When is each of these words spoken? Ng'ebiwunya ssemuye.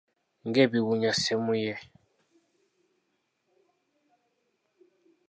Ng'ebiwunya 0.47 1.11
ssemuye. 1.15 1.73